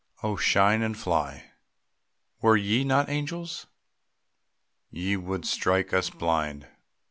Oh, 0.23 0.35
shine 0.35 0.81
and 0.81 0.97
fly! 0.97 1.51
Were 2.41 2.57
ye 2.57 2.83
not 2.83 3.07
angels, 3.07 3.67
ye 4.89 5.15
would 5.15 5.45
strike 5.45 5.93
us 5.93 6.09
blind. 6.09 6.65